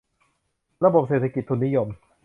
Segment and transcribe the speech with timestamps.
[0.85, 1.87] ระบบเศรษฐกิจทุนนิยม